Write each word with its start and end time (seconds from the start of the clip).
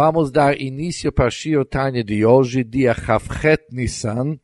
Vamos 0.00 0.30
dar 0.30 0.60
início 0.60 1.10
para 1.10 1.28
Shio 1.28 1.64
Tanya 1.64 2.04
de 2.04 2.24
hoje, 2.24 2.62
dia 2.62 2.94
Chavchet 2.94 3.66
Nissan, 3.72 4.38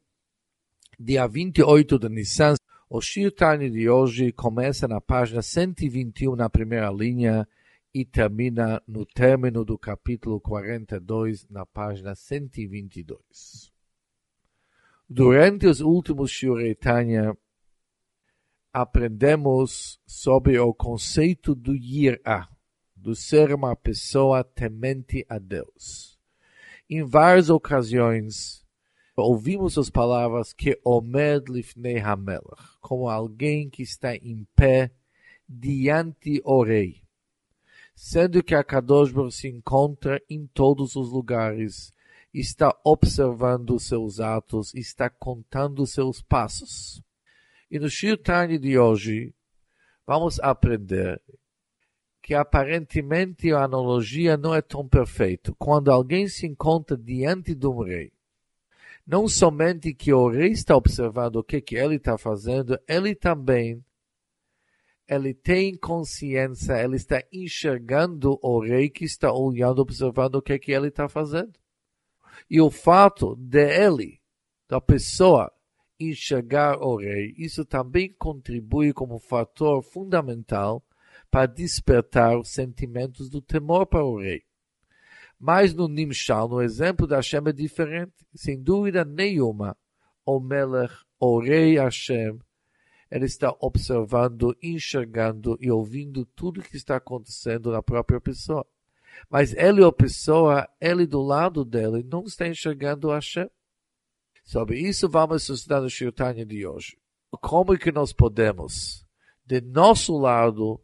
dia 0.98 1.28
28 1.28 1.96
de 1.96 2.08
Nissan. 2.08 2.56
O 2.90 3.00
Shio 3.00 3.30
Tanya 3.30 3.70
de 3.70 3.88
hoje 3.88 4.32
começa 4.32 4.88
na 4.88 5.00
página 5.00 5.42
121, 5.42 6.34
na 6.34 6.50
primeira 6.50 6.90
linha, 6.90 7.46
e 7.94 8.04
termina 8.04 8.82
no 8.84 9.06
término 9.06 9.64
do 9.64 9.78
capítulo 9.78 10.40
42, 10.40 11.48
na 11.48 11.64
página 11.64 12.16
122. 12.16 13.72
Durante 15.08 15.68
os 15.68 15.80
últimos 15.80 16.32
Shiurei 16.32 16.74
Tanya, 16.74 17.32
aprendemos 18.72 20.00
sobre 20.04 20.58
o 20.58 20.74
conceito 20.74 21.54
do 21.54 21.76
Yirah, 21.76 22.48
do 23.04 23.14
ser 23.14 23.52
uma 23.52 23.76
pessoa 23.76 24.42
temente 24.42 25.26
a 25.28 25.38
Deus. 25.38 26.18
Em 26.88 27.04
várias 27.04 27.50
ocasiões, 27.50 28.64
ouvimos 29.14 29.76
as 29.76 29.90
palavras 29.90 30.54
que 30.54 30.80
Omed 30.82 31.52
Lifnei 31.52 31.98
Hamelach, 31.98 32.78
como 32.80 33.10
alguém 33.10 33.68
que 33.68 33.82
está 33.82 34.16
em 34.16 34.46
pé 34.56 34.90
diante 35.46 36.40
o 36.46 36.64
rei, 36.64 37.02
sendo 37.94 38.42
que 38.42 38.54
a 38.54 38.64
Kadosh 38.64 39.12
se 39.34 39.48
encontra 39.48 40.18
em 40.26 40.46
todos 40.46 40.96
os 40.96 41.10
lugares, 41.12 41.92
está 42.32 42.74
observando 42.82 43.78
seus 43.78 44.18
atos, 44.18 44.72
está 44.74 45.10
contando 45.10 45.86
seus 45.86 46.22
passos. 46.22 47.02
E 47.70 47.78
no 47.78 47.90
Shir 47.90 48.18
de 48.58 48.78
hoje, 48.78 49.34
vamos 50.06 50.40
aprender 50.40 51.20
que 52.24 52.32
aparentemente 52.32 53.52
a 53.52 53.64
analogia 53.64 54.34
não 54.34 54.54
é 54.54 54.62
tão 54.62 54.88
perfeita. 54.88 55.54
Quando 55.58 55.92
alguém 55.92 56.26
se 56.26 56.46
encontra 56.46 56.96
diante 56.96 57.54
de 57.54 57.66
um 57.66 57.82
rei, 57.82 58.10
não 59.06 59.28
somente 59.28 59.92
que 59.92 60.10
o 60.10 60.30
rei 60.30 60.52
está 60.52 60.74
observando 60.74 61.36
o 61.36 61.44
que, 61.44 61.60
que 61.60 61.76
ele 61.76 61.96
está 61.96 62.16
fazendo, 62.16 62.80
ele 62.88 63.14
também 63.14 63.84
ele 65.06 65.34
tem 65.34 65.76
consciência, 65.76 66.82
ele 66.82 66.96
está 66.96 67.22
enxergando 67.30 68.38
o 68.42 68.58
rei 68.58 68.88
que 68.88 69.04
está 69.04 69.30
olhando, 69.30 69.82
observando 69.82 70.36
o 70.36 70.42
que, 70.42 70.58
que 70.58 70.72
ele 70.72 70.88
está 70.88 71.06
fazendo. 71.10 71.52
E 72.48 72.58
o 72.58 72.70
fato 72.70 73.36
de 73.36 73.84
ele, 73.84 74.18
da 74.66 74.80
pessoa, 74.80 75.52
enxergar 76.00 76.78
o 76.78 76.96
rei, 76.96 77.34
isso 77.36 77.66
também 77.66 78.10
contribui 78.14 78.94
como 78.94 79.18
fator 79.18 79.82
fundamental 79.82 80.82
para 81.30 81.46
despertar 81.46 82.38
os 82.38 82.50
sentimentos 82.50 83.28
do 83.28 83.40
temor 83.40 83.86
para 83.86 84.04
o 84.04 84.18
rei. 84.18 84.42
Mas 85.38 85.74
no 85.74 85.88
Nimshal, 85.88 86.48
no 86.48 86.62
exemplo 86.62 87.06
da 87.06 87.16
Hashem 87.16 87.42
é 87.46 87.52
diferente. 87.52 88.12
Sem 88.34 88.62
dúvida 88.62 89.04
nenhuma, 89.04 89.76
o 90.24 90.40
Melech, 90.40 90.94
o 91.18 91.40
rei 91.40 91.78
Hashem, 91.78 92.38
ele 93.10 93.26
está 93.26 93.54
observando, 93.60 94.56
enxergando 94.62 95.56
e 95.60 95.70
ouvindo 95.70 96.24
tudo 96.24 96.62
que 96.62 96.76
está 96.76 96.96
acontecendo 96.96 97.70
na 97.70 97.82
própria 97.82 98.20
pessoa. 98.20 98.66
Mas 99.28 99.52
ele, 99.54 99.84
a 99.84 99.92
pessoa, 99.92 100.68
ele 100.80 101.06
do 101.06 101.22
lado 101.22 101.64
dele, 101.64 102.02
não 102.02 102.24
está 102.24 102.48
enxergando 102.48 103.10
Hashem. 103.10 103.48
Sobre 104.44 104.78
isso 104.78 105.08
vamos 105.08 105.48
estudar 105.48 105.80
no 105.80 105.88
Shirtanya 105.88 106.44
de 106.44 106.66
hoje. 106.66 106.98
Como 107.40 107.76
que 107.78 107.90
nós 107.90 108.12
podemos, 108.12 109.04
de 109.44 109.60
nosso 109.60 110.16
lado, 110.16 110.80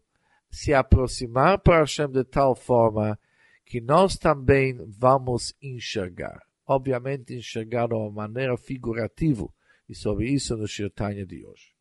se 0.49 0.73
aproximar 0.73 1.59
para 1.59 1.79
Hashem 1.79 2.09
de 2.09 2.23
tal 2.23 2.55
forma 2.55 3.19
que 3.65 3.81
nós 3.81 4.15
também 4.15 4.77
vamos 4.87 5.53
enxergar. 5.61 6.41
Obviamente, 6.67 7.35
enxergar 7.35 7.87
de 7.87 7.93
uma 7.93 8.11
maneira 8.11 8.57
figurativa, 8.57 9.47
e 9.87 9.93
sobre 9.93 10.29
isso 10.29 10.55
no 10.55 10.67
Shirtanya 10.67 11.25
de 11.25 11.45
hoje. 11.45 11.73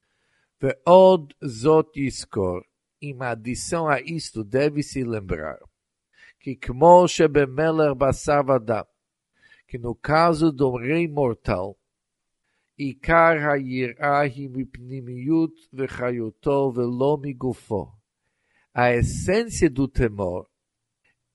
Ve'od 0.60 1.34
zot 1.46 1.98
yiskor, 1.98 2.64
em 3.00 3.16
adição 3.20 3.88
a 3.88 4.00
isto, 4.00 4.42
deve-se 4.44 5.04
lembrar 5.04 5.58
que, 6.40 6.56
como 6.56 7.06
shebemeler 7.08 7.94
basar 7.94 8.44
que 9.66 9.78
no 9.78 9.94
caso 9.94 10.52
do 10.52 10.76
rei 10.76 11.08
mortal, 11.08 11.76
עיקר 12.76 13.50
היראה 13.52 14.20
היא 14.20 14.50
מפנימיות 14.52 15.52
וחיותו 15.72 16.72
ולא 16.74 17.18
מגופו. 17.22 17.97
A 18.73 18.93
essência 18.93 19.69
do 19.69 19.87
temor 19.87 20.47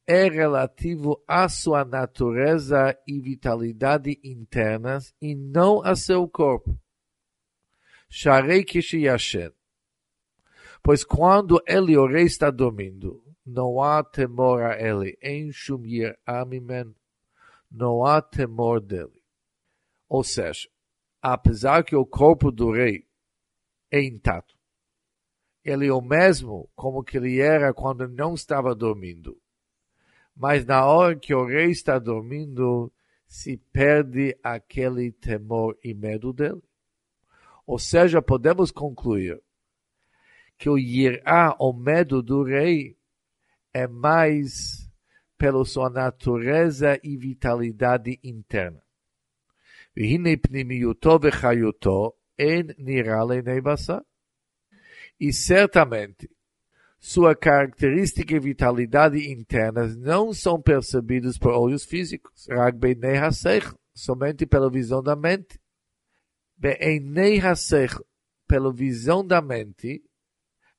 é 0.07 0.29
relativo 0.29 1.23
à 1.27 1.49
sua 1.49 1.85
natureza 1.85 2.97
e 3.07 3.21
vitalidade 3.21 4.21
internas 4.23 5.15
e 5.21 5.35
não 5.35 5.83
a 5.83 5.97
seu 5.97 6.29
corpo. 6.29 6.79
Sharei 8.09 8.65
Kishiyashen. 8.65 9.51
Pois 10.83 11.03
quando 11.03 11.63
ele, 11.67 11.97
o 11.97 12.07
rei, 12.07 12.25
está 12.25 12.51
dormindo, 12.51 13.25
não 13.45 13.83
há 13.83 14.05
temor 14.05 14.63
a 14.63 14.81
ele, 14.81 15.19
em 15.23 15.51
Shumir 15.51 16.17
Amimen, 16.27 16.95
não 17.71 18.05
há 18.05 18.21
temor 18.21 18.81
dele. 18.81 19.23
Ou 20.09 20.23
seja, 20.23 20.69
apesar 21.21 21.83
que 21.83 21.97
o 21.97 22.07
corpo 22.07 22.53
do 22.53 22.71
rei 22.71 23.07
é 23.91 24.03
intacto, 24.03 24.54
ele 25.64 25.88
é 25.88 25.94
o 25.94 26.02
mesmo 26.02 26.70
como 26.76 27.04
que 27.04 27.18
ele 27.18 27.40
era 27.40 27.74
quando 27.74 28.08
não 28.08 28.34
estava 28.34 28.74
dormindo. 28.74 29.38
Mas 30.36 30.66
na 30.66 30.86
hora 30.86 31.16
que 31.16 31.34
o 31.34 31.46
rei 31.46 31.70
está 31.70 32.00
dormindo, 32.00 32.92
se 33.28 33.58
perde 33.72 34.38
aquele 34.42 35.12
temor 35.12 35.78
e 35.84 35.94
medo 35.94 36.32
dele. 36.34 36.62
Ou 37.68 37.78
seja, 37.78 38.22
podemos 38.22 38.72
concluir 38.72 39.42
que 40.58 40.70
o 40.70 40.78
irá, 40.78 41.56
o 41.60 41.72
medo 41.72 42.24
do 42.24 42.44
rei, 42.44 42.98
é 43.74 43.88
mais 43.88 44.90
pela 45.38 45.64
sua 45.64 45.90
natureza 45.90 47.00
e 47.04 47.16
vitalidade 47.16 48.20
interna. 48.24 48.82
והנה 49.98 50.30
פנימיותו 50.42 51.20
וחיותו 51.22 52.12
אין 52.40 52.68
נראה 52.78 53.26
לעיני 53.26 53.62
בשר. 53.62 53.98
E 55.19 55.33
certamente, 55.33 56.31
sua 56.99 57.37
característica 57.37 58.35
e 58.35 58.41
vitalidade 58.41 59.31
internas 59.31 59.97
não 59.97 60.33
são 60.33 60.61
percebidos 60.61 61.39
por 61.39 61.53
olhos 61.53 61.85
físicos, 61.85 62.47
somente 63.95 64.47
pela 64.47 64.71
visão 64.71 65.03
da 65.03 65.15
mente. 65.15 65.61
Be'enei 66.57 67.39
hasech, 67.41 67.95
pela 68.47 68.73
visão 68.73 69.27
da 69.27 69.41
mente, 69.43 70.03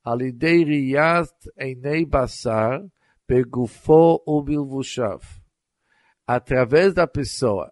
alidei 0.04 0.64
riyat 0.64 1.32
enei 1.58 2.06
basar, 2.06 2.84
begufo 3.28 4.22
ubilvushav. 4.26 5.24
Através 6.28 6.94
da 6.94 7.06
pessoa, 7.06 7.72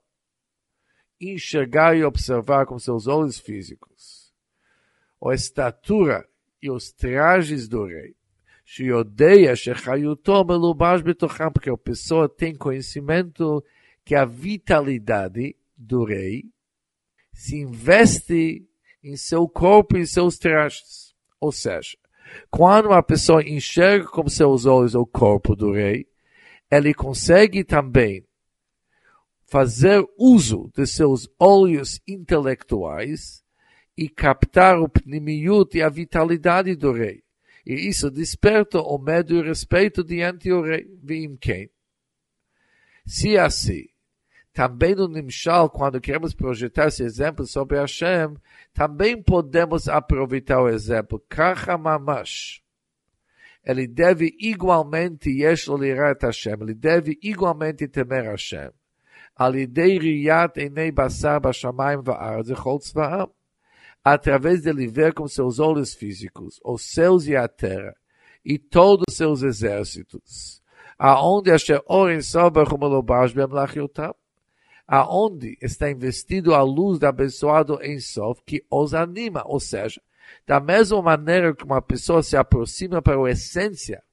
enxergar 1.20 1.96
e 1.96 2.04
observar 2.04 2.66
com 2.66 2.78
seus 2.78 3.08
olhos 3.08 3.40
físicos 3.40 4.32
a 5.26 5.34
estatura 5.34 6.28
e 6.64 6.72
os 6.72 6.94
trajes 6.94 7.68
do 7.68 7.86
rei. 7.86 8.16
Shiodeia 8.64 9.54
Shechayuto 9.54 10.46
Melubash 10.46 11.02
Betocham, 11.02 11.52
porque 11.52 11.70
a 11.70 11.78
pessoa 11.78 12.30
tem 12.30 12.56
conhecimento 12.56 13.62
que 14.06 14.16
a 14.16 14.24
vitalidade 14.24 15.58
do 15.76 16.06
rei 16.06 16.46
se 17.34 17.58
investe 17.58 18.66
em 19.04 19.18
seu 19.18 19.46
corpo 19.50 19.98
e 19.98 20.08
seus 20.08 20.38
trajes. 20.38 21.14
Ou 21.38 21.52
seja, 21.52 21.98
quando 22.50 22.86
uma 22.86 23.04
pessoa 23.04 23.44
enxerga 23.44 24.08
com 24.08 24.30
seus 24.30 24.66
olhos 24.66 24.96
o 24.96 25.06
corpo 25.06 25.58
do 25.58 25.74
rei, 25.74 26.08
ele 26.72 26.94
consegue 26.94 27.66
também 27.66 28.26
fazer 29.44 30.02
uso 30.18 30.72
de 30.74 30.88
seus 30.88 31.30
olhos 31.38 32.00
intelectuais 32.08 33.43
e 33.97 34.09
captar 34.09 34.79
o 34.79 34.89
pnimiut 34.89 35.77
e 35.77 35.83
a 35.83 35.89
vitalidade 35.89 36.75
do 36.77 36.93
rei. 36.93 37.23
E 37.67 37.89
isso 37.89 38.11
desperta 38.11 38.81
o 38.81 38.99
medo 38.99 39.35
e 39.35 39.43
respeito 39.43 40.05
diante 40.05 40.49
do 40.49 40.63
rei. 40.63 40.87
Vim 41.03 41.37
quem? 41.37 41.71
Se 43.05 43.37
assim, 43.37 43.89
também 44.53 44.95
no 44.95 45.09
Nimshal, 45.09 45.71
quando 45.71 46.01
queremos 46.01 46.35
projetar 46.35 46.89
esse 46.89 47.03
exemplo 47.03 47.47
sobre 47.47 47.79
Hashem, 47.79 48.37
também 48.73 49.23
podemos 49.23 49.89
aproveitar 49.89 50.61
o 50.61 50.69
exemplo. 50.69 51.23
Kacha 51.29 51.77
mamash. 51.77 52.63
Ele 53.65 53.87
deve 53.87 54.35
igualmente, 54.39 55.31
yesh 55.31 55.67
Hashem, 56.21 56.57
ele 56.61 56.75
deve 56.75 57.19
igualmente 57.23 57.87
temer 57.89 58.25
Hashem. 58.25 58.71
על 59.39 59.55
ידי 59.55 59.99
ראיית 59.99 60.57
עיני 60.57 60.91
בשר 60.91 61.39
בשמיים 61.39 62.01
וארץ 62.05 62.51
וכל 62.51 62.77
צבאם. 62.81 63.27
Através 64.04 64.62
de 64.62 64.88
ver 64.88 65.14
com 65.14 65.28
seus 65.28 65.60
olhos 65.60 65.94
físicos, 65.94 66.60
os 66.64 66.82
céus 66.94 67.26
e 67.28 67.36
a 67.36 67.48
terra, 67.48 67.96
e 68.44 68.60
todos 68.60 69.16
seus 69.16 69.42
exércitos. 69.44 70.62
aonde 70.98 71.52
asher 71.52 71.82
oren 71.88 72.22
sober 72.22 72.72
humelobash 72.72 73.34
bemlachiotam, 73.34 74.14
aonde 74.88 75.58
está 75.62 75.90
investido 75.90 76.54
a 76.54 76.62
luz 76.62 77.00
da 77.00 77.10
abençoado 77.10 77.80
em 77.82 78.00
Sof, 78.00 78.42
que 78.46 78.64
os 78.70 78.94
anima, 78.94 79.44
ou 79.46 79.60
seja, 79.60 80.02
da 80.46 80.60
mesma 80.60 81.02
maneira 81.02 81.56
que 81.56 81.64
uma 81.64 81.82
pessoa 81.82 82.22
se 82.22 82.38
aproxima 82.38 83.02
para 83.02 83.18
a 83.18 83.32
essência, 83.32 84.04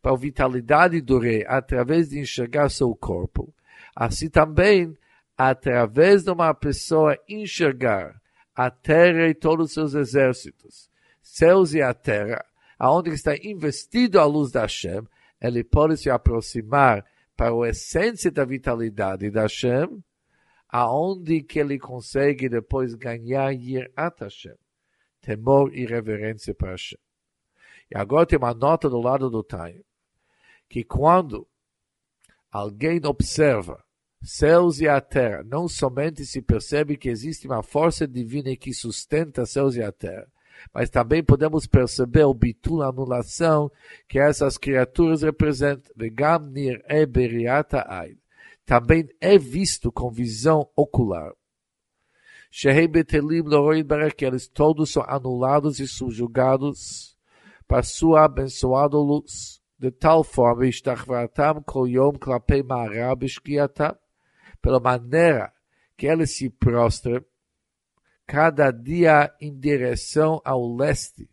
para 0.00 0.12
a 0.12 0.16
vitalidade 0.16 1.00
do 1.00 1.18
rei, 1.18 1.44
através 1.46 2.10
de 2.10 2.18
enxergar 2.18 2.70
seu 2.70 2.94
corpo, 2.94 3.52
assim 3.94 4.28
também, 4.28 4.96
através 5.36 6.24
de 6.24 6.30
uma 6.30 6.54
pessoa 6.54 7.18
enxergar 7.28 8.20
a 8.58 8.72
terra 8.72 9.28
e 9.28 9.34
todos 9.36 9.66
os 9.66 9.72
seus 9.72 9.94
exércitos, 9.94 10.90
céus 11.22 11.74
e 11.74 11.80
a 11.80 11.94
terra, 11.94 12.44
aonde 12.76 13.10
está 13.10 13.36
investido 13.36 14.18
a 14.18 14.24
luz 14.24 14.50
da 14.50 14.62
Hashem, 14.62 15.06
ele 15.40 15.62
pode 15.62 15.96
se 15.96 16.10
aproximar 16.10 17.06
para 17.36 17.54
a 17.54 17.68
essência 17.68 18.32
da 18.32 18.44
vitalidade 18.44 19.30
da 19.30 19.42
Hashem, 19.42 20.02
aonde 20.68 21.40
que 21.44 21.60
ele 21.60 21.78
consegue 21.78 22.48
depois 22.48 22.96
ganhar 22.96 23.52
Yirat 23.52 24.24
Hashem, 24.24 24.56
temor 25.20 25.72
e 25.72 25.86
reverência 25.86 26.52
para 26.52 26.72
Hashem. 26.72 26.98
E 27.88 27.96
agora 27.96 28.26
tem 28.26 28.40
uma 28.40 28.54
nota 28.54 28.90
do 28.90 29.00
lado 29.00 29.30
do 29.30 29.44
Taim, 29.44 29.84
que 30.68 30.82
quando 30.82 31.46
alguém 32.50 33.00
observa 33.06 33.84
céus 34.22 34.80
e 34.80 34.88
a 34.88 35.00
terra, 35.00 35.42
não 35.44 35.68
somente 35.68 36.26
se 36.26 36.42
percebe 36.42 36.96
que 36.96 37.08
existe 37.08 37.46
uma 37.46 37.62
força 37.62 38.06
divina 38.06 38.54
que 38.56 38.72
sustenta 38.72 39.46
céus 39.46 39.76
e 39.76 39.82
a 39.82 39.92
terra, 39.92 40.26
mas 40.72 40.90
também 40.90 41.22
podemos 41.22 41.66
perceber 41.66 42.24
o 42.24 42.34
bitul, 42.34 42.82
a 42.82 42.88
anulação 42.88 43.70
que 44.08 44.18
essas 44.18 44.58
criaturas 44.58 45.22
representam. 45.22 45.92
Também 48.66 49.08
é 49.20 49.38
visto 49.38 49.92
com 49.92 50.10
visão 50.10 50.68
ocular. 50.76 51.32
Que 52.50 54.24
eles 54.26 54.48
todos 54.48 54.90
são 54.90 55.04
anulados 55.06 55.78
e 55.80 55.86
subjugados 55.86 57.16
para 57.66 57.82
sua 57.82 58.24
abençoada 58.24 58.96
luz. 58.96 59.60
De 59.78 59.92
tal 59.92 60.24
forma, 60.24 60.64
ma'arab 62.64 63.24
pela 64.60 64.80
maneira 64.80 65.52
que 65.96 66.06
ele 66.06 66.26
se 66.26 66.48
prostra, 66.48 67.24
cada 68.26 68.70
dia 68.70 69.34
em 69.40 69.58
direção 69.58 70.40
ao 70.44 70.74
leste, 70.74 71.28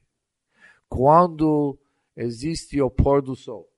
quando 0.88 1.78
existe 2.16 2.82
o 2.82 2.90
pôr 2.90 3.22
do 3.22 3.36
sol. 3.36 3.70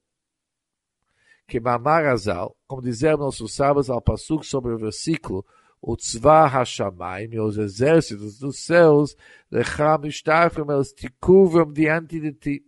Que 1.48 1.60
Mamarazal, 1.60 2.56
como 2.68 2.82
dizemos 2.82 3.20
nossos 3.20 3.56
sábados 3.56 3.90
ao 3.90 4.02
Passuk 4.02 4.46
sobre 4.46 4.74
o 4.74 4.78
versículo, 4.78 5.46
o 5.82 5.96
Tzva 5.96 6.48
Hashamayim 6.48 7.34
e 7.34 7.40
os 7.40 7.58
exércitos 7.58 8.38
dos 8.38 8.60
céus, 8.60 9.16
Lecham 9.50 10.06
Ishtarfim, 10.06 10.70
eles 10.70 10.92
te 10.92 11.10
curvam 11.20 11.72
diante 11.72 12.20
de 12.20 12.34
ti. 12.34 12.64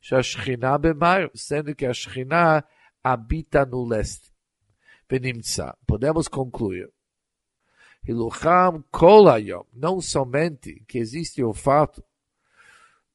Shashchina 0.00 0.78
Bemar, 0.78 1.30
sendo 1.34 1.74
que 1.74 1.86
a 1.86 1.92
Shechina 1.92 2.64
habita 3.04 3.64
no 3.64 3.84
leste. 3.84 4.31
Podemos 5.86 6.28
concluir. 6.28 6.90
Hilucham 8.06 8.82
Kolayom, 8.90 9.64
não 9.72 10.00
somente 10.00 10.84
que 10.88 10.98
existe 10.98 11.42
o 11.42 11.52
fato 11.52 12.04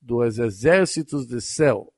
dos 0.02 0.40
exércitos 0.40 1.28
do 1.28 1.42
céu 1.42 1.94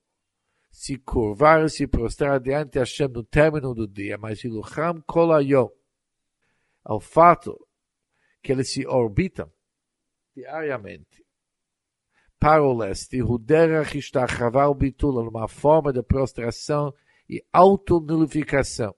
se 0.71 0.97
curvar 0.97 1.65
e 1.65 1.69
se 1.69 1.85
prostrar 1.85 2.39
diante 2.39 2.71
de 2.71 2.79
Hashem 2.79 3.09
no 3.09 3.23
término 3.23 3.75
do 3.75 3.87
dia, 3.87 4.17
mas 4.17 4.43
Hilucham 4.43 5.01
Kolayom, 5.05 5.69
o 6.85 6.99
fato 6.99 7.67
que 8.41 8.51
eles 8.51 8.71
se 8.71 8.87
orbitam 8.87 9.51
diariamente 10.33 11.25
para 12.39 12.63
o 12.63 12.73
leste, 12.73 13.21
Huderach 13.21 13.97
Ishtachavar 13.97 14.73
Bitul, 14.73 15.23
numa 15.23 15.47
forma 15.47 15.91
de 15.91 16.01
prostração 16.01 16.93
e 17.29 17.43
autonilificação. 17.51 18.95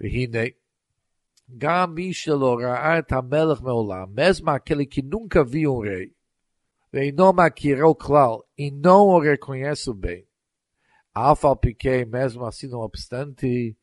והנה, 0.00 0.48
גם 1.58 1.94
מי 1.94 2.12
שלא 2.12 2.56
ראה 2.60 2.98
את 2.98 3.12
המלך 3.12 3.62
מעולם, 3.62 4.06
mesmo 4.14 4.48
aquele 4.50 4.86
que 4.86 5.02
nunca 5.02 5.44
viu 5.44 5.72
um 5.72 5.80
rei, 5.80 6.10
ואינו 6.92 7.32
מכירו 7.32 7.98
כלל, 7.98 8.36
אינו 8.58 9.16
o 9.16 9.18
reconhece 9.18 9.90
bem, 9.90 10.24
אף 11.12 11.44
על 11.44 11.54
פי 11.60 11.74
כן, 11.74 12.02
mesmo 12.10 12.46
assim 12.46 12.68
não 12.68 12.80
obstante, 12.80 13.74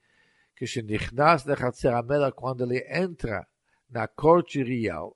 כשנכנס 0.55 1.47
לחצר 1.47 1.95
המלך, 1.95 2.33
quando 2.35 2.63
ele 2.63 2.83
entra 2.89 3.47
na 3.89 4.07
corte 4.07 4.63
real, 4.63 5.15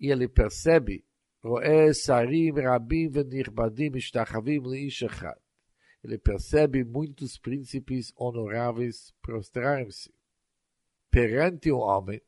e 0.00 0.10
ele 0.10 0.28
percebe, 0.28 1.02
רואה 1.44 1.94
שרים 1.94 2.54
רבים 2.58 3.10
ונכבדים 3.12 3.92
משתחווים 3.94 4.62
לאיש 4.64 5.02
אחד. 5.02 5.38
Ele 6.05 6.19
percebe 6.19 6.83
muitos 6.83 7.35
príncipes 7.35 8.13
honoráveis 8.15 9.11
prostrarem-se 9.23 10.13
perante 11.09 11.71
o 11.71 11.79
homem, 11.79 12.21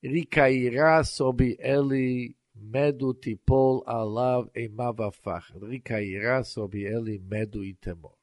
recairá 0.00 1.02
sobre 1.02 1.56
ele 1.58 2.36
medo 2.54 3.12
tipol 3.14 3.82
alav 3.84 4.48
e 4.54 4.68
mavafach. 4.68 5.58
Recairá 5.58 6.44
sobre 6.44 6.82
ele 6.82 7.18
medo 7.18 7.64
e 7.64 7.74
temor. 7.74 8.16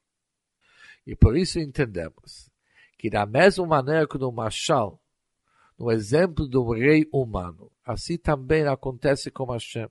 E 1.05 1.17
por 1.17 1.35
isso 1.35 1.59
entendemos 1.59 2.49
que 2.97 3.09
da 3.09 3.25
mesma 3.25 3.67
maneira 3.67 4.07
que 4.07 4.17
no 4.17 4.31
Machal, 4.31 5.01
no 5.77 5.91
exemplo 5.91 6.47
do 6.47 6.71
rei 6.71 7.05
humano, 7.11 7.69
assim 7.83 8.17
também 8.17 8.65
acontece 8.65 9.29
com 9.29 9.51
Hashem. 9.51 9.89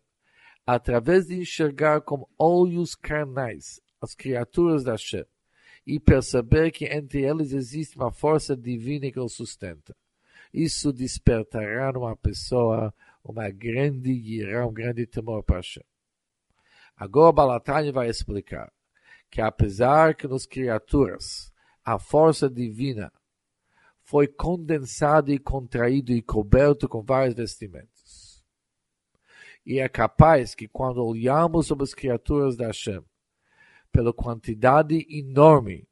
Através 0.66 1.26
de 1.26 1.34
enxergar 1.34 2.00
com 2.00 2.26
olhos 2.38 2.94
carnais 2.94 3.78
as 4.02 4.14
criaturas 4.14 4.82
da 4.82 4.92
Hashem, 4.92 5.24
e 5.86 6.00
perceber 6.00 6.72
que 6.72 6.86
entre 6.86 7.22
eles 7.22 7.52
existe 7.52 7.96
uma 7.96 8.10
força 8.10 8.56
divina 8.56 9.10
que 9.10 9.20
os 9.20 9.32
sustenta. 9.32 9.96
Isso 10.52 10.92
despertará 10.92 11.92
numa 11.92 12.16
pessoa 12.16 12.92
uma 13.24 13.48
grande 13.48 14.12
ira, 14.12 14.66
um 14.66 14.72
grande 14.72 15.06
temor 15.06 15.44
para 15.44 15.56
Hashem. 15.56 15.84
Agora 16.96 17.32
Balatani 17.32 17.92
vai 17.92 18.08
explicar 18.08 18.72
que 19.30 19.40
apesar 19.40 20.14
que 20.14 20.26
nos 20.28 20.44
criaturas 20.44 21.52
a 21.84 21.98
força 21.98 22.50
divina 22.50 23.10
foi 24.02 24.26
condensada 24.26 25.32
e 25.32 25.38
contraído 25.38 26.12
e 26.12 26.20
coberto 26.20 26.88
com 26.88 27.02
vários 27.02 27.34
vestimentos. 27.34 28.44
E 29.64 29.78
é 29.78 29.88
capaz 29.88 30.54
que 30.54 30.68
quando 30.68 31.04
olhamos 31.04 31.66
sobre 31.66 31.84
as 31.84 31.94
criaturas 31.94 32.56
da 32.56 32.66
Hashem, 32.66 33.02
pela 33.92 34.12
quantidade 34.12 35.06
enorme 35.10 35.86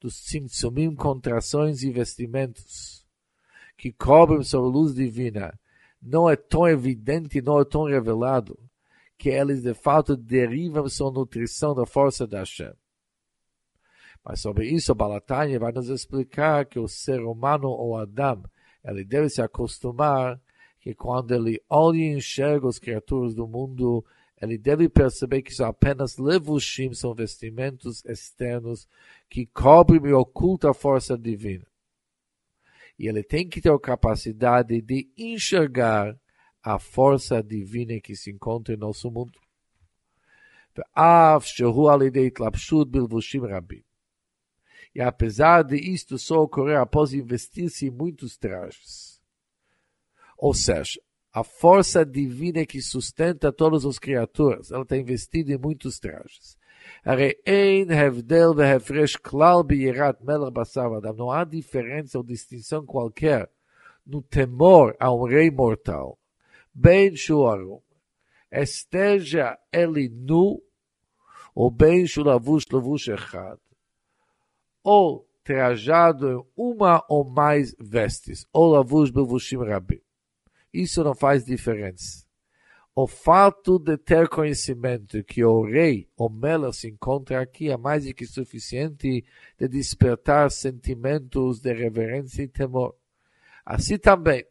dos 0.00 0.16
tzimtzumim, 0.22 0.94
contrações 0.94 1.82
e 1.82 1.90
vestimentos 1.90 3.06
que 3.76 3.92
cobrem 3.92 4.42
sobre 4.42 4.68
a 4.68 4.72
luz 4.72 4.94
divina, 4.94 5.58
não 6.00 6.28
é 6.28 6.36
tão 6.36 6.68
evidente, 6.68 7.42
não 7.42 7.60
é 7.60 7.64
tão 7.64 7.84
revelado, 7.84 8.58
que 9.18 9.28
eles 9.28 9.62
de 9.62 9.74
fato 9.74 10.16
derivam 10.16 10.88
sua 10.88 11.10
nutrição 11.10 11.74
da 11.74 11.86
força 11.86 12.26
da 12.26 12.40
Hashem. 12.40 12.72
Mas 14.24 14.40
sobre 14.40 14.68
isso, 14.68 14.94
Balatanya 14.94 15.58
vai 15.58 15.72
nos 15.72 15.88
explicar 15.88 16.66
que 16.66 16.78
o 16.78 16.88
ser 16.88 17.20
humano 17.20 17.68
ou 17.68 17.96
Adam, 17.96 18.42
ele 18.84 19.04
deve 19.04 19.28
se 19.28 19.42
acostumar 19.42 20.40
que 20.80 20.94
quando 20.94 21.32
ele 21.32 21.62
olha 21.68 21.98
e 21.98 22.16
enxerga 22.16 22.68
as 22.68 22.78
criaturas 22.78 23.34
do 23.34 23.46
mundo, 23.46 24.04
ele 24.42 24.58
deve 24.58 24.88
perceber 24.88 25.40
que 25.40 25.54
são 25.54 25.66
apenas 25.66 26.18
levushim, 26.18 26.92
são 26.92 27.14
vestimentos 27.14 28.04
externos 28.04 28.88
que 29.30 29.46
cobrem 29.46 30.10
e 30.10 30.12
ocultam 30.12 30.68
a 30.68 30.74
força 30.74 31.16
divina. 31.16 31.64
E 32.98 33.06
ele 33.06 33.22
tem 33.22 33.48
que 33.48 33.60
ter 33.60 33.70
a 33.70 33.78
capacidade 33.78 34.82
de 34.82 35.08
enxergar 35.16 36.18
a 36.60 36.76
força 36.76 37.40
divina 37.40 38.00
que 38.00 38.16
se 38.16 38.32
encontra 38.32 38.74
em 38.74 38.76
nosso 38.76 39.08
mundo. 39.12 39.38
E 44.92 45.00
apesar 45.00 45.62
de 45.62 45.76
isto 45.76 46.18
só 46.18 46.42
ocorrer 46.42 46.80
após 46.80 47.14
investir-se 47.14 47.86
em 47.86 47.90
muitos 47.90 48.36
trajes. 48.36 49.22
Ou 50.36 50.52
seja, 50.52 51.00
a 51.32 51.42
força 51.42 52.04
divina 52.04 52.66
que 52.66 52.82
sustenta 52.82 53.52
todas 53.52 53.84
as 53.84 53.98
criaturas. 53.98 54.70
Ela 54.70 54.82
está 54.82 54.96
investida 54.96 55.52
em 55.52 55.58
muitos 55.58 55.98
trajes. 55.98 56.58
Não 61.16 61.30
há 61.30 61.44
diferença 61.44 62.18
ou 62.18 62.24
distinção 62.24 62.84
qualquer 62.84 63.50
no 64.04 64.20
temor 64.20 64.96
a 64.98 65.12
um 65.12 65.24
rei 65.24 65.50
mortal. 65.50 66.18
Bem 66.74 67.14
shuarum. 67.16 67.80
Esteja 68.50 69.58
ele 69.72 70.08
nu, 70.08 70.62
ou 71.54 71.70
bem 71.70 72.06
shulavush 72.06 72.66
lavush 72.70 73.08
echad. 73.08 73.58
ou 74.82 75.26
trajado 75.44 76.30
em 76.30 76.44
uma 76.56 77.04
ou 77.08 77.24
mais 77.24 77.74
vestes, 77.78 78.46
ou 78.52 78.70
lavus 78.70 79.10
bevushim 79.10 79.58
rabim. 79.58 80.00
Isso 80.72 81.04
não 81.04 81.14
faz 81.14 81.44
diferença. 81.44 82.24
O 82.94 83.06
fato 83.06 83.78
de 83.78 83.96
ter 83.96 84.28
conhecimento 84.28 85.24
que 85.24 85.42
o 85.42 85.62
rei, 85.62 86.08
o 86.16 86.28
Melech, 86.28 86.76
se 86.76 86.88
encontra 86.88 87.40
aqui 87.40 87.70
é 87.70 87.76
mais 87.76 88.04
do 88.04 88.12
que 88.12 88.26
suficiente 88.26 89.24
de 89.58 89.68
despertar 89.68 90.50
sentimentos 90.50 91.60
de 91.60 91.72
reverência 91.72 92.42
e 92.42 92.48
temor. 92.48 92.94
Assim 93.64 93.96
também, 93.96 94.44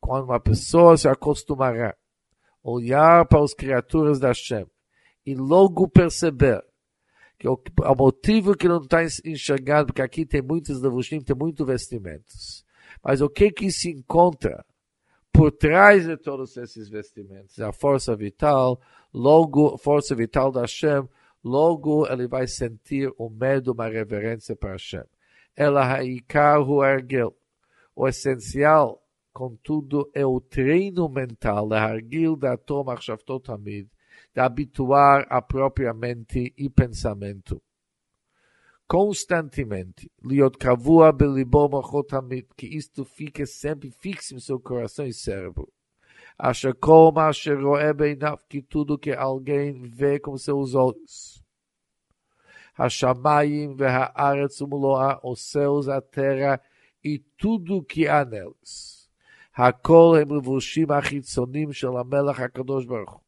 quando 0.00 0.24
uma 0.24 0.40
pessoa 0.40 0.96
se 0.96 1.06
acostumará 1.06 1.90
a 2.64 2.68
olhar 2.68 3.24
para 3.26 3.44
as 3.44 3.54
criaturas 3.54 4.18
da 4.18 4.28
Hashem 4.28 4.66
e 5.24 5.36
logo 5.36 5.88
perceber 5.88 6.64
que 7.38 7.48
o, 7.48 7.54
o 7.54 7.94
motivo 7.94 8.56
que 8.56 8.66
não 8.66 8.82
está 8.82 9.04
enxergado, 9.24 9.88
porque 9.88 10.02
aqui 10.02 10.26
tem 10.26 10.42
muitos 10.42 10.80
levushim, 10.80 11.20
tem 11.20 11.36
muitos 11.36 11.64
vestimentos. 11.64 12.64
Mas 13.02 13.20
o 13.20 13.28
que 13.28 13.52
que 13.52 13.70
se 13.70 13.88
encontra 13.88 14.64
por 15.32 15.52
trás 15.52 16.06
de 16.06 16.16
todos 16.16 16.56
esses 16.56 16.88
vestimentos? 16.88 17.58
A 17.60 17.72
força 17.72 18.16
vital, 18.16 18.80
logo, 19.12 19.76
força 19.78 20.14
vital 20.14 20.50
da 20.50 20.62
Hashem, 20.62 21.08
logo 21.42 22.06
ele 22.06 22.26
vai 22.26 22.46
sentir 22.46 23.12
o 23.18 23.28
medo, 23.30 23.72
uma 23.72 23.88
reverência 23.88 24.56
para 24.56 24.72
Hashem. 24.72 25.04
Ela 25.56 25.84
haikar 25.84 26.60
hu 26.60 26.84
ergel. 26.84 27.36
O 27.94 28.06
essencial, 28.06 29.02
contudo, 29.32 30.10
é 30.14 30.24
o 30.24 30.40
treino 30.40 31.08
mental, 31.08 31.68
da 31.68 31.82
hargil 31.82 32.36
da 32.36 32.56
toma 32.56 32.94
de 34.34 34.40
habituar 34.40 35.26
a 35.28 35.42
própria 35.42 35.92
mente 35.92 36.54
e 36.56 36.68
pensamento. 36.70 37.60
Constantemente, 38.88 40.10
liot 40.24 40.56
kavua 40.56 41.12
belibo 41.12 41.68
mochotamit, 41.68 42.48
que 42.56 42.66
isto 42.66 43.04
fique 43.04 43.44
sempre 43.44 43.90
fixo 43.90 44.34
em 44.34 44.40
seu 44.40 44.58
coração 44.58 45.06
e 45.06 45.12
cérebro. 45.12 45.70
Asher 46.38 46.74
kol 46.74 47.18
asher 47.18 47.62
roe 47.62 47.82
que 48.48 48.62
tudo 48.62 48.98
que 48.98 49.12
alguém 49.12 49.82
vê 49.82 50.18
com 50.18 50.38
seus 50.38 50.74
olhos. 50.74 51.44
Hashamayim 52.74 53.74
ve'ha'aretz 53.76 54.62
umuloa, 54.62 55.20
os 55.22 55.42
céus, 55.42 55.88
a 55.88 56.00
terra 56.00 56.58
e 57.04 57.18
tudo 57.36 57.84
que 57.84 58.08
há 58.08 58.24
neles. 58.24 59.10
Hakol 59.52 60.16
hem 60.16 60.24
levushim 60.24 60.86
achitzonim 60.86 61.72
shel 61.72 61.98
HaMelech 61.98 62.40
HaKadosh 62.40 62.86
Baruch 62.86 63.20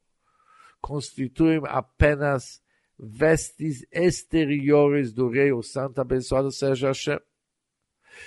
constituem 0.81 1.61
apenas 1.67 2.63
vestes 3.03 3.87
exteriores 3.91 5.13
do 5.13 5.29
rei, 5.29 5.53
o 5.53 5.63
santo 5.63 6.01
abençoado 6.01 6.53
seja 6.53 6.89
Hashem. 6.89 7.19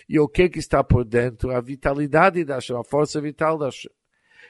E 0.10 0.20
o 0.20 0.27
que, 0.27 0.50
que 0.50 0.60
está 0.60 0.84
por 0.84 1.06
dentro? 1.06 1.51
A 1.51 1.62
vitalidade 1.62 2.44
da 2.44 2.56
Hashem, 2.56 2.75
a 2.77 2.84
força 2.84 3.22
vital 3.22 3.58
da 3.58 3.65
Hashem. 3.65 3.92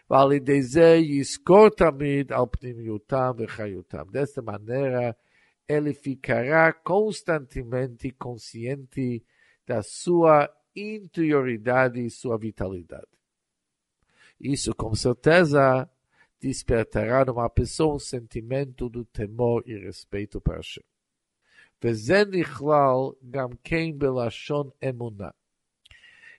Vale 0.07 0.39
dizer, 0.39 0.99
Yiskor 0.99 1.71
Tamid 1.71 2.31
al 2.31 2.47
Pnimiutam 2.47 3.33
Vechayutam. 3.33 4.05
Desta 4.07 4.41
maneira, 4.41 5.17
ele 5.67 5.93
ficará 5.93 6.71
constantemente 6.73 8.11
consciente 8.11 9.23
da 9.65 9.81
sua 9.81 10.49
interioridade 10.75 11.99
e 11.99 12.09
sua 12.09 12.37
vitalidade. 12.37 13.07
Isso, 14.39 14.75
com 14.75 14.93
certeza, 14.93 15.89
despertará 16.42 17.24
numa 17.24 17.48
pessoa 17.50 17.96
um 17.96 17.98
sentimento 17.98 18.88
do 18.88 19.04
temor 19.04 19.62
e 19.66 19.76
respeito 19.76 20.40
para 20.40 20.56
Hashem. 20.56 20.84
וזה 21.82 22.24
נכלל 22.24 23.10
גם 23.30 23.48
כן 23.64 23.98
בלשון 23.98 24.70
אמונה. 24.88 25.30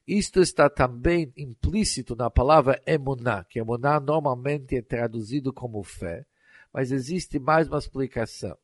Isto 0.08 0.42
está 0.42 0.70
também 0.70 1.32
implícito 1.38 2.16
na 2.16 2.32
palavra 2.32 2.82
emuná, 2.86 3.44
que 3.44 3.60
emuná 3.60 4.00
normalmente 4.00 4.76
é 4.76 4.82
traduzido 4.82 5.54
como 5.54 5.84
fé, 5.84 6.26
mas 6.74 6.92
existe 6.92 7.38
mais 7.38 7.68
uma 7.68 7.78
explicação, 7.78 8.58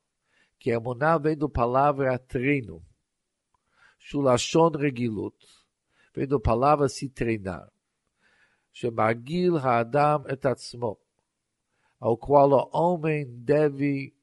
que 0.57 0.71
emuná 0.71 1.19
vem 1.19 1.37
da 1.37 1.47
palavra 1.47 2.17
treino. 2.17 2.81
Shulashon 3.99 4.69
regilut, 4.69 5.35
vem 6.15 6.27
da 6.27 6.39
palavra 6.39 6.89
se 6.89 7.07
treinar. 7.09 7.69
שמרגיל 8.75 9.57
האדם 9.57 10.21
את 10.33 10.45
עצמו 10.45 10.95
ao 11.99 12.17
qual 12.17 12.51
o 12.51 12.69
homem 12.71 13.25
deve 13.25 14.13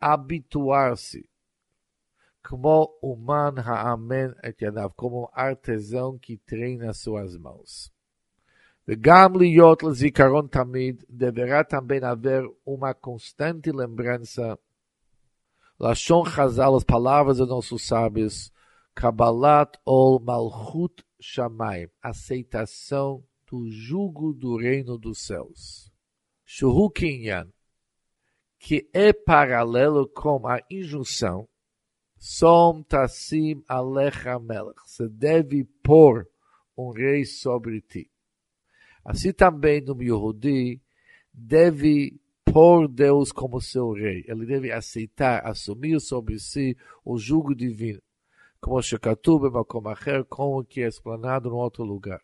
habituar-se, 0.00 1.28
como 2.42 2.98
o 3.02 3.16
man 3.16 3.58
ha'amen 3.58 4.34
et 4.42 4.62
yadav, 4.62 4.92
como 4.96 5.24
um 5.24 5.28
artesão 5.32 6.18
que 6.18 6.36
treina 6.36 6.92
suas 6.92 7.36
mãos. 7.36 7.92
וגם 8.88 9.36
להיות 9.36 9.82
לזיכרון 9.82 10.46
תמיד, 10.48 11.04
deverá 11.08 11.62
também 11.62 12.02
haver 12.02 12.42
uma 12.66 12.92
constante 12.92 13.70
lembrança. 13.70 14.58
Lashon 15.78 16.24
Chazal, 16.24 16.74
as 16.74 16.84
palavras 16.84 17.38
dos 17.38 17.48
nossos 17.48 17.86
sábios, 17.86 18.52
Kabbalat 18.94 19.78
ol 19.86 20.20
Malchut 20.20 21.04
Shamaim, 21.20 21.88
aceitação 22.02 23.22
do 23.48 23.70
jugo 23.70 24.32
do 24.32 24.56
reino 24.56 24.98
dos 24.98 25.18
céus. 25.18 25.90
Shuhu 26.45 26.89
Kinyan, 26.91 27.51
que 28.59 28.89
é 28.93 29.11
paralelo 29.11 30.07
com 30.07 30.47
a 30.47 30.59
injunção, 30.69 31.47
Som 32.17 32.81
Tassim 32.83 33.63
Alecha 33.67 34.39
Melech, 34.39 34.79
se 34.85 35.07
deve 35.07 35.63
pôr 35.83 36.27
um 36.77 36.91
rei 36.91 37.25
sobre 37.25 37.81
ti. 37.81 38.09
Assim 39.03 39.31
também 39.31 39.81
no 39.81 40.01
Yehudi, 40.01 40.81
deve 41.31 42.19
pôr 42.43 42.87
Deus 42.87 43.31
como 43.31 43.61
seu 43.61 43.91
rei. 43.91 44.25
Ele 44.27 44.45
deve 44.45 44.71
aceitar, 44.71 45.45
assumir 45.45 45.99
sobre 45.99 46.39
si 46.39 46.75
o 47.03 47.17
jugo 47.17 47.53
divino, 47.53 48.01
como 48.59 48.81
Shekatub 48.81 49.43
Acher, 49.87 50.25
como 50.25 50.63
que 50.63 50.81
é 50.81 50.87
explanado 50.87 51.49
em 51.49 51.51
outro 51.51 51.83
lugar. 51.83 52.21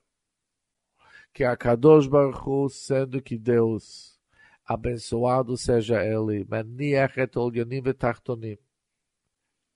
Que 1.33 1.43
a 1.43 1.55
Kadosh 1.55 2.07
Baruch 2.07 2.73
sendo 2.73 3.21
que 3.21 3.37
Deus 3.37 4.10
abençoado 4.65 5.57
seja 5.57 6.03
ele. 6.03 6.47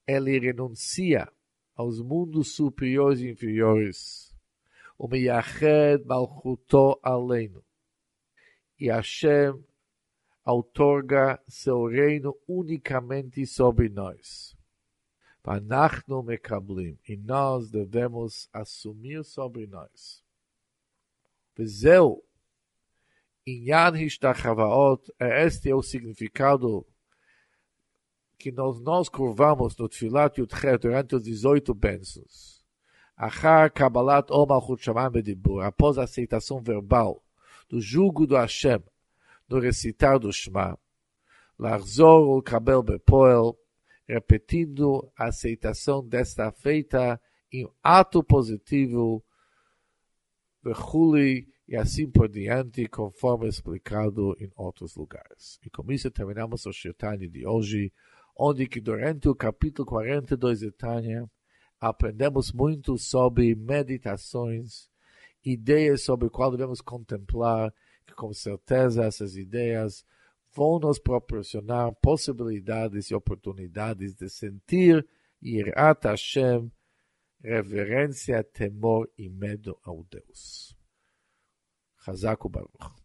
Ele 0.08 0.40
renuncia 0.40 1.32
aos 1.76 2.02
mundos 2.02 2.56
superiores 2.56 3.20
e 3.20 3.30
inferiores. 3.30 4.34
O 4.98 5.08
miyached 5.08 6.06
malchuto 6.06 7.00
aleinu. 7.04 7.64
E 8.80 8.90
Hashem 8.90 9.64
outorga 10.46 11.42
seu 11.48 11.86
reino 11.86 12.38
unicamente 12.48 13.46
sobre 13.46 13.90
nós. 13.90 14.56
Vanachnu 15.44 16.24
mekablim. 16.24 16.98
E 17.08 17.18
nós 17.18 17.70
devemos 17.70 18.48
assumir 18.54 19.24
sobre 19.24 19.68
nós. 19.68 20.24
Vezeu 21.56 22.24
Inyan 23.48 23.96
Hishtachavaot, 23.96 25.14
este 25.20 25.70
é 25.70 25.76
o 25.76 25.84
significado 25.84 26.84
que 28.40 28.52
nós, 28.52 28.82
nós 28.82 29.08
curvamos 29.08 29.78
no 29.78 29.88
Tfilat 29.88 30.40
Yudchet 30.40 30.80
durante 30.80 31.16
os 31.16 31.24
18 31.24 31.72
bênçãos. 31.76 32.66
Achar 33.16 33.70
Kabbalat 33.70 34.32
Omachut 34.32 34.84
Shaman 34.84 35.12
Bedibur, 35.12 35.62
após 35.62 36.00
a 36.00 36.04
aceitação 36.06 36.60
verbal 36.60 37.24
do 37.70 37.80
jugo 37.80 38.26
do 38.26 38.36
Hashem, 38.36 38.84
no 39.48 39.60
recitar 39.60 40.18
do 40.18 40.34
Shema, 40.34 40.78
Larzor 41.58 42.28
o 42.36 42.42
Kabel 42.42 42.82
Bepoel, 42.82 43.56
repetindo 44.08 45.08
a 45.16 45.28
aceitação 45.28 46.04
desta 46.04 46.52
feita 46.52 47.22
em 47.52 47.70
ato 47.84 48.24
positivo, 48.24 49.24
Vechuli, 50.64 51.48
e 51.68 51.76
assim 51.76 52.10
por 52.10 52.30
diante, 52.30 52.88
conforme 52.88 53.48
explicado 53.48 54.36
em 54.40 54.52
outros 54.56 54.96
lugares. 54.96 55.60
E 55.66 55.70
com 55.70 55.92
isso 55.92 56.12
terminamos 56.12 56.66
o 56.66 56.72
Shirtani 56.72 57.28
de 57.28 57.46
hoje, 57.46 57.92
onde 58.38 58.68
que 58.68 58.80
durante 58.80 59.28
o 59.28 59.36
capítulo 59.36 59.88
42 59.88 60.60
de 60.60 60.72
Tânia, 60.72 61.30
aprendemos 61.80 62.52
muito 62.52 62.98
sobre 62.98 63.56
meditações, 63.56 64.90
ideias 65.44 66.02
sobre 66.02 66.30
qual 66.30 66.52
devemos 66.52 66.82
contemplar, 66.82 67.74
que 68.06 68.14
com 68.14 68.32
certeza 68.34 69.04
essas 69.04 69.36
ideias 69.36 70.06
vão 70.54 70.80
nos 70.80 71.00
proporcionar 71.00 71.92
possibilidades 72.02 73.10
e 73.10 73.16
oportunidades 73.16 74.16
de 74.16 74.30
sentir 74.30 75.06
Yirat 75.44 76.06
Hashem, 76.06 76.72
reverência, 77.44 78.44
temor 78.44 79.10
e 79.18 79.30
medo 79.30 79.78
ao 79.84 80.04
Deus. 80.04 80.75
חזק 82.06 82.46
וברוך. 82.46 83.05